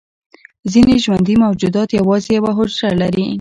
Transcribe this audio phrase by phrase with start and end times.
[0.71, 3.25] ځینې ژوندي موجودات یوازې یوه حجره لري